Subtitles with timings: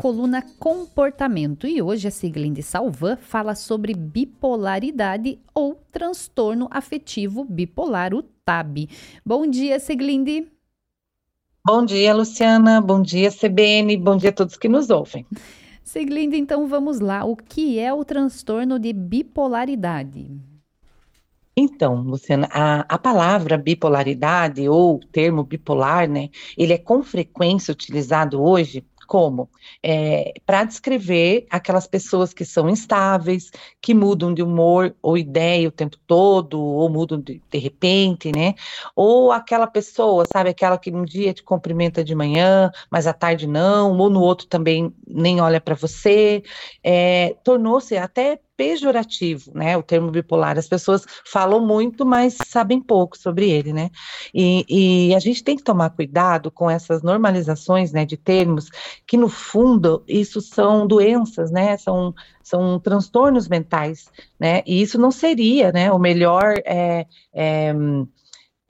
[0.00, 8.22] coluna Comportamento e hoje a Siglinde Salvan fala sobre bipolaridade ou transtorno afetivo bipolar, o
[8.22, 8.88] TAB.
[9.24, 10.48] Bom dia, Siglinde.
[11.62, 12.80] Bom dia, Luciana.
[12.80, 13.98] Bom dia, CBN.
[13.98, 15.26] Bom dia a todos que nos ouvem.
[15.84, 17.26] Siglinde, então vamos lá.
[17.26, 20.30] O que é o transtorno de bipolaridade?
[21.54, 28.42] Então, Luciana, a, a palavra bipolaridade ou termo bipolar, né, ele é com frequência utilizado
[28.42, 29.50] hoje como?
[29.82, 33.50] É, para descrever aquelas pessoas que são instáveis,
[33.82, 38.54] que mudam de humor ou ideia o tempo todo, ou mudam de, de repente, né?
[38.94, 43.46] Ou aquela pessoa, sabe, aquela que um dia te cumprimenta de manhã, mas à tarde
[43.48, 46.42] não, ou no outro também nem olha para você.
[46.84, 49.74] É, Tornou-se até pejorativo, né?
[49.74, 50.58] O termo bipolar.
[50.58, 53.88] As pessoas falam muito, mas sabem pouco sobre ele, né?
[54.34, 54.66] E,
[55.08, 58.68] e, a gente tem que tomar cuidado com essas normalizações, né, de termos
[59.06, 61.78] que no fundo isso são doenças, né?
[61.78, 64.62] São são transtornos mentais, né?
[64.66, 65.90] E isso não seria, né?
[65.90, 67.72] O melhor é, é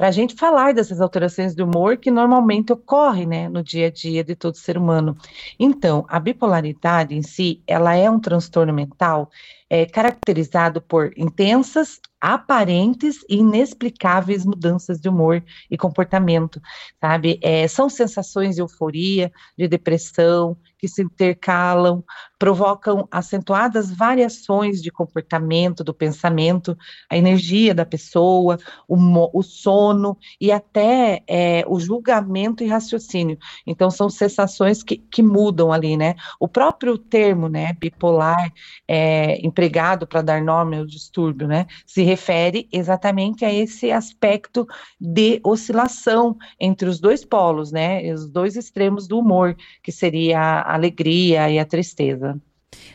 [0.01, 3.91] para a gente falar dessas alterações de humor que normalmente ocorrem né, no dia a
[3.91, 5.15] dia de todo ser humano.
[5.59, 9.29] Então, a bipolaridade em si, ela é um transtorno mental
[9.71, 16.61] é, caracterizado por intensas, aparentes e inexplicáveis mudanças de humor e comportamento,
[17.01, 17.39] sabe?
[17.43, 22.03] É, são sensações de euforia, de depressão, que se intercalam,
[22.39, 26.77] provocam acentuadas variações de comportamento, do pensamento,
[27.11, 28.97] a energia da pessoa, o,
[29.39, 33.39] o sono e até é, o julgamento e raciocínio.
[33.67, 36.15] Então, são sensações que, que mudam ali, né?
[36.39, 38.51] O próprio termo, né, bipolar,
[38.89, 44.67] é, empregado para dar nome ao distúrbio, né, se refere exatamente a esse aspecto
[44.99, 50.75] de oscilação entre os dois polos, né, os dois extremos do humor, que seria a
[50.75, 52.41] alegria e a tristeza.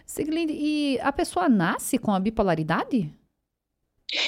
[0.05, 3.13] Siglinde, e a pessoa nasce com a bipolaridade?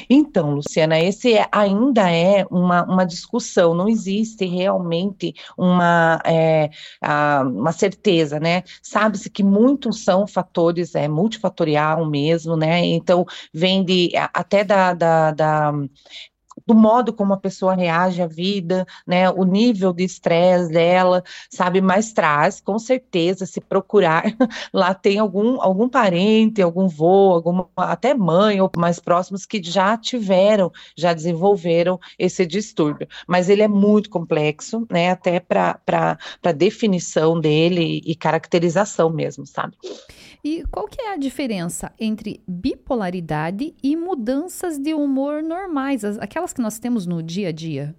[0.09, 6.70] Então, Luciana, esse é, ainda é uma, uma discussão, não existe realmente uma, é,
[7.02, 8.64] a, uma certeza, né?
[8.82, 12.83] Sabe-se que muitos são fatores, é multifatorial mesmo, né?
[12.86, 15.71] Então, vem de, até da, da, da
[16.67, 21.80] do modo como a pessoa reage à vida, né, o nível de estresse dela, sabe,
[21.80, 24.23] mas traz, com certeza, se procurar,
[24.73, 29.98] lá tem algum, algum parente, algum vô, alguma, até mãe ou mais próximos que já
[29.98, 36.17] tiveram, já desenvolveram esse distúrbio, mas ele é muito complexo, né, até para
[36.54, 39.78] definição dele e caracterização mesmo, sabe.
[40.43, 46.61] E qual que é a diferença entre bipolaridade e mudanças de humor normais, aquelas que
[46.61, 47.95] nós temos no dia a dia?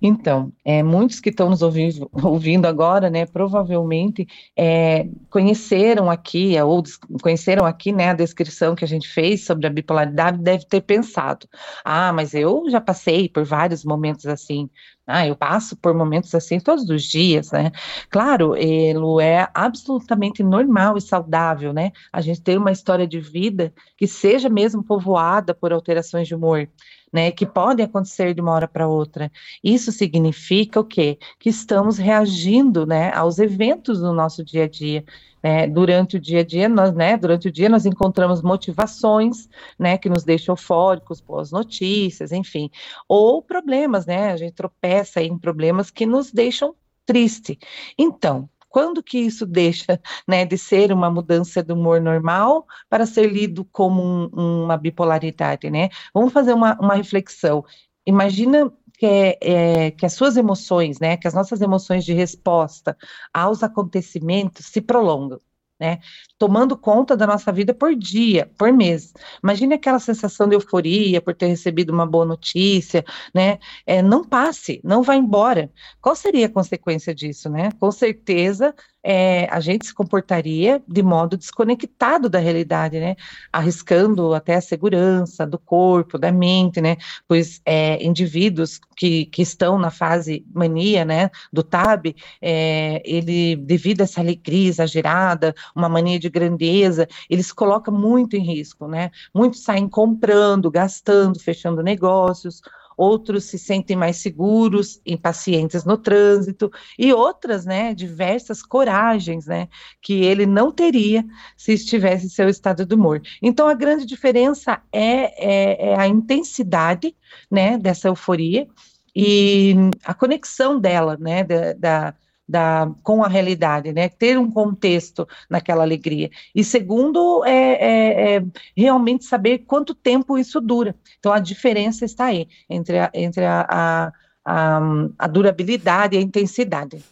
[0.00, 4.26] Então, é, muitos que estão nos ouvindo, ouvindo agora, né, provavelmente
[4.56, 6.82] é, conheceram aqui, ou
[7.22, 11.48] conheceram aqui, né, a descrição que a gente fez sobre a bipolaridade, deve ter pensado,
[11.84, 14.68] ah, mas eu já passei por vários momentos assim,
[15.06, 17.70] ah, eu passo por momentos assim todos os dias, né?
[18.08, 21.92] Claro, Elo, é absolutamente normal e saudável, né?
[22.12, 26.68] A gente ter uma história de vida que seja mesmo povoada por alterações de humor
[27.14, 29.30] né, que podem acontecer de uma hora para outra.
[29.62, 31.16] Isso significa o quê?
[31.38, 35.04] Que estamos reagindo, né, aos eventos do nosso dia a dia.
[35.40, 39.46] Né, durante o dia a dia, nós, né, durante o dia nós encontramos motivações,
[39.78, 42.70] né, que nos deixam eufóricos, boas notícias, enfim,
[43.06, 47.58] ou problemas, né, a gente tropeça em problemas que nos deixam triste.
[47.98, 53.32] Então, quando que isso deixa né, de ser uma mudança do humor normal para ser
[53.32, 55.90] lido como um, uma bipolaridade, né?
[56.12, 57.64] Vamos fazer uma, uma reflexão.
[58.04, 62.96] Imagina que, é, é, que as suas emoções, né, que as nossas emoções de resposta
[63.32, 65.40] aos acontecimentos se prolongam
[65.78, 65.98] né?
[66.38, 69.12] Tomando conta da nossa vida por dia, por mês.
[69.42, 73.04] Imagine aquela sensação de euforia por ter recebido uma boa notícia,
[73.34, 73.58] né?
[73.86, 75.70] É, não passe, não vá embora.
[76.00, 77.70] Qual seria a consequência disso, né?
[77.78, 78.74] Com certeza
[79.04, 83.16] é, a gente se comportaria de modo desconectado da realidade, né?
[83.52, 86.96] Arriscando até a segurança do corpo, da mente, né?
[87.28, 91.30] Pois é, indivíduos que, que estão na fase mania, né?
[91.52, 97.92] Do TAB, é, ele, devido a essa alegria exagerada, uma mania de grandeza, eles colocam
[97.92, 99.10] muito em risco, né?
[99.34, 102.62] Muitos saem comprando, gastando, fechando negócios,
[102.96, 109.68] outros se sentem mais seguros, impacientes no trânsito, e outras, né, diversas coragens, né,
[110.00, 111.24] que ele não teria
[111.56, 113.20] se estivesse em seu estado de humor.
[113.42, 117.14] Então, a grande diferença é, é, é a intensidade,
[117.50, 118.66] né, dessa euforia
[119.14, 119.74] e
[120.04, 122.14] a conexão dela, né, da, da
[122.48, 124.08] da, com a realidade, né?
[124.08, 126.30] Ter um contexto naquela alegria.
[126.54, 128.44] E segundo, é, é, é,
[128.76, 130.94] realmente saber quanto tempo isso dura.
[131.18, 134.12] Então, a diferença está aí entre a, entre a,
[134.44, 137.02] a, a, durabilidade e a intensidade.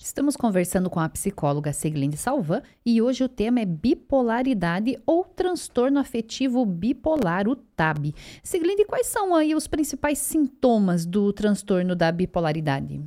[0.00, 5.98] Estamos conversando com a psicóloga Seglinde Salvan e hoje o tema é bipolaridade ou transtorno
[5.98, 8.14] afetivo bipolar, o TAB.
[8.42, 13.02] Seglinde, quais são aí os principais sintomas do transtorno da bipolaridade?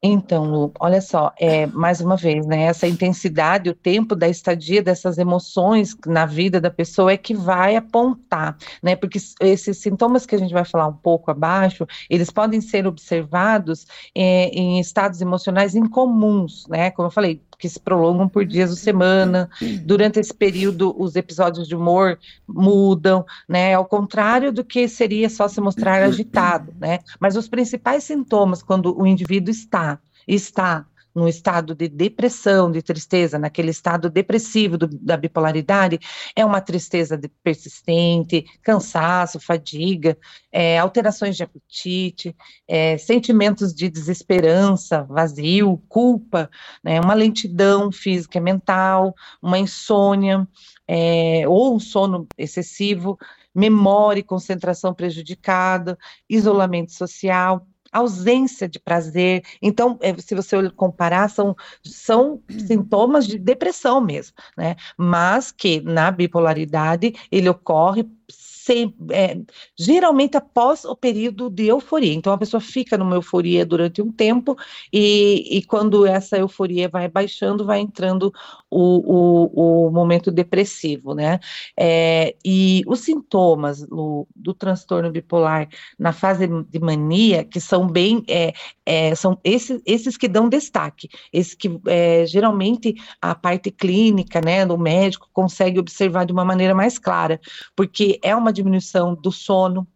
[0.00, 4.80] Então, Lu, olha só, é, mais uma vez, né, essa intensidade, o tempo da estadia
[4.80, 10.36] dessas emoções na vida da pessoa é que vai apontar, né, porque esses sintomas que
[10.36, 15.74] a gente vai falar um pouco abaixo, eles podem ser observados é, em estados emocionais
[15.74, 19.50] incomuns, né, como eu falei, que se prolongam por dias ou semana.
[19.84, 23.74] Durante esse período, os episódios de humor mudam, né?
[23.74, 27.00] Ao contrário do que seria só se mostrar agitado, né?
[27.18, 29.87] Mas os principais sintomas quando o indivíduo está
[30.28, 30.86] está
[31.18, 35.98] no estado de depressão, de tristeza, naquele estado depressivo do, da bipolaridade,
[36.34, 40.16] é uma tristeza persistente, cansaço, fadiga,
[40.52, 42.36] é, alterações de apetite,
[42.68, 46.48] é, sentimentos de desesperança, vazio, culpa,
[46.84, 50.46] né, uma lentidão física e mental, uma insônia,
[50.86, 53.18] é, ou um sono excessivo,
[53.54, 55.98] memória e concentração prejudicada,
[56.28, 59.42] isolamento social, ausência de prazer.
[59.60, 64.76] Então, é, se você comparar, são, são sintomas de depressão mesmo, né?
[64.96, 68.06] Mas que na bipolaridade ele ocorre
[69.10, 69.38] é,
[69.76, 72.14] geralmente após o período de euforia.
[72.14, 74.56] Então, a pessoa fica numa euforia durante um tempo,
[74.92, 78.32] e, e quando essa euforia vai baixando, vai entrando
[78.70, 81.40] o, o, o momento depressivo, né?
[81.76, 85.68] É, e os sintomas do, do, transtorno bipolar
[85.98, 88.52] na fase de mania, que são bem, é,
[88.84, 94.66] é, são esses, esses que dão destaque, esses que é, geralmente a parte clínica, né,
[94.66, 97.40] do médico consegue observar de uma maneira mais clara,
[97.74, 99.86] porque é uma diminuição do sono,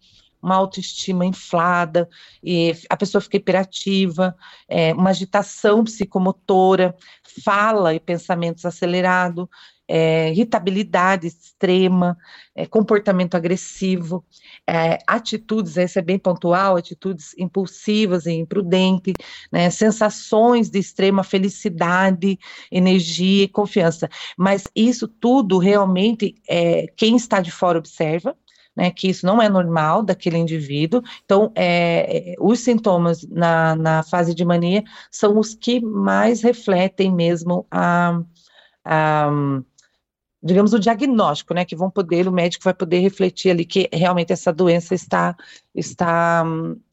[0.43, 2.09] uma autoestima inflada,
[2.43, 4.35] e a pessoa fica hiperativa,
[4.69, 6.97] é, uma agitação psicomotora,
[7.44, 9.47] fala e pensamentos acelerados,
[9.87, 12.17] é, irritabilidade extrema,
[12.55, 14.25] é, comportamento agressivo,
[14.67, 19.15] é, atitudes, esse é bem pontual, atitudes impulsivas e imprudentes,
[19.53, 22.38] né, sensações de extrema felicidade,
[22.70, 24.08] energia e confiança.
[24.37, 28.37] Mas isso tudo realmente, é, quem está de fora observa,
[28.77, 31.03] né, que isso não é normal daquele indivíduo.
[31.25, 37.67] Então, é, os sintomas na, na fase de mania são os que mais refletem mesmo
[37.71, 38.21] a,
[38.85, 39.31] a
[40.43, 44.33] digamos, o diagnóstico, né, que vão poder, o médico vai poder refletir ali que realmente
[44.33, 45.37] essa doença está
[45.75, 46.45] está,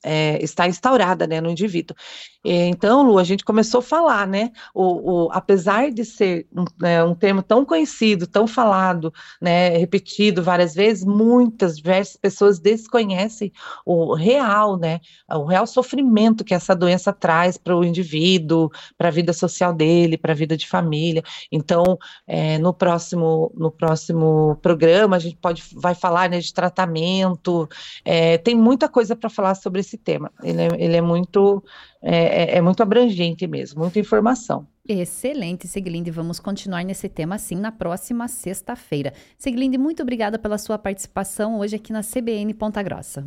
[0.04, 1.96] é, está instaurada né, no indivíduo.
[2.44, 4.52] Então, Lu, a gente começou a falar, né?
[4.74, 10.42] O, o apesar de ser um, né, um, termo tão conhecido, tão falado, né, repetido
[10.42, 13.52] várias vezes, muitas, diversas pessoas desconhecem
[13.86, 15.02] o real, né?
[15.30, 20.18] O real sofrimento que essa doença traz para o indivíduo, para a vida social dele,
[20.18, 21.22] para a vida de família.
[21.52, 27.68] Então, é, no próximo no próximo programa a gente pode vai falar né, de tratamento.
[28.06, 30.32] É, tem muita coisa para falar sobre esse tema.
[30.44, 31.64] Ele é, ele é muito
[32.04, 34.68] é, é, é muito abrangente mesmo, muita informação.
[34.88, 36.12] Excelente, Siglinde.
[36.12, 39.12] Vamos continuar nesse tema assim na próxima sexta-feira.
[39.40, 43.26] Siglinde, muito obrigada pela sua participação hoje aqui na CBN Ponta Grossa.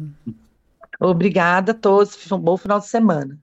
[1.00, 2.30] Obrigada a todos.
[2.30, 3.36] Um bom final de semana.